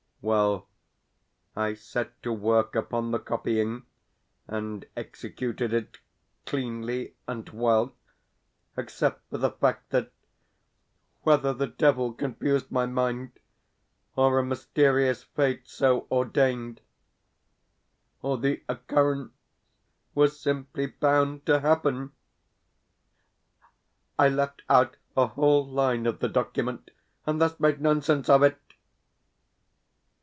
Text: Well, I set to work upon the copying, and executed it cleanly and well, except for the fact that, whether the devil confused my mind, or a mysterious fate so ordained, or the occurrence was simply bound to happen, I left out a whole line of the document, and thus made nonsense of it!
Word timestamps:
Well, 0.23 0.67
I 1.55 1.73
set 1.73 2.21
to 2.21 2.31
work 2.31 2.75
upon 2.75 3.09
the 3.09 3.17
copying, 3.17 3.87
and 4.47 4.85
executed 4.95 5.73
it 5.73 5.97
cleanly 6.45 7.15
and 7.27 7.49
well, 7.49 7.95
except 8.77 9.27
for 9.31 9.39
the 9.39 9.49
fact 9.49 9.89
that, 9.89 10.11
whether 11.23 11.55
the 11.55 11.65
devil 11.65 12.13
confused 12.13 12.69
my 12.71 12.85
mind, 12.85 13.31
or 14.15 14.37
a 14.37 14.45
mysterious 14.45 15.23
fate 15.23 15.67
so 15.67 16.05
ordained, 16.11 16.81
or 18.21 18.37
the 18.37 18.61
occurrence 18.69 19.31
was 20.13 20.39
simply 20.39 20.85
bound 20.85 21.47
to 21.47 21.61
happen, 21.61 22.11
I 24.19 24.29
left 24.29 24.61
out 24.69 24.97
a 25.17 25.25
whole 25.25 25.65
line 25.67 26.05
of 26.05 26.19
the 26.19 26.29
document, 26.29 26.91
and 27.25 27.41
thus 27.41 27.59
made 27.59 27.81
nonsense 27.81 28.29
of 28.29 28.43
it! 28.43 28.59